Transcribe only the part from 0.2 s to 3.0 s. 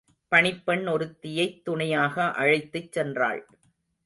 பணிப்பெண் ஒருத்தியைத் துணையாக அழைத்துச்